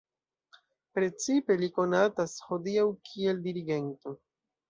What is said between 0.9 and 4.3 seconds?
Precipe li konatas hodiaŭ kiel dirigento.